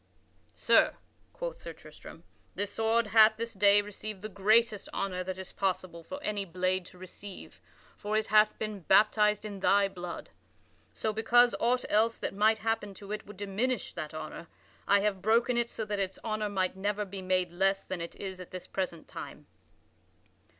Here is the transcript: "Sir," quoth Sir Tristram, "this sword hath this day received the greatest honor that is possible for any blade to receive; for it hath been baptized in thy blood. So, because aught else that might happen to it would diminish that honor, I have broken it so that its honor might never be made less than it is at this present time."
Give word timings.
"Sir," 0.55 0.95
quoth 1.31 1.61
Sir 1.61 1.73
Tristram, 1.73 2.23
"this 2.55 2.71
sword 2.71 3.05
hath 3.05 3.37
this 3.37 3.53
day 3.53 3.83
received 3.83 4.23
the 4.23 4.29
greatest 4.29 4.89
honor 4.91 5.23
that 5.23 5.37
is 5.37 5.51
possible 5.51 6.03
for 6.03 6.19
any 6.23 6.43
blade 6.43 6.87
to 6.87 6.97
receive; 6.97 7.61
for 7.97 8.17
it 8.17 8.25
hath 8.25 8.57
been 8.57 8.79
baptized 8.79 9.45
in 9.45 9.59
thy 9.59 9.87
blood. 9.87 10.31
So, 10.95 11.13
because 11.13 11.53
aught 11.59 11.85
else 11.87 12.17
that 12.17 12.33
might 12.33 12.57
happen 12.57 12.95
to 12.95 13.11
it 13.11 13.27
would 13.27 13.37
diminish 13.37 13.93
that 13.93 14.11
honor, 14.11 14.47
I 14.87 15.01
have 15.01 15.21
broken 15.21 15.55
it 15.55 15.69
so 15.69 15.85
that 15.85 15.99
its 15.99 16.17
honor 16.23 16.49
might 16.49 16.75
never 16.75 17.05
be 17.05 17.21
made 17.21 17.51
less 17.51 17.83
than 17.83 18.01
it 18.01 18.15
is 18.15 18.39
at 18.39 18.49
this 18.49 18.65
present 18.65 19.07
time." 19.07 19.45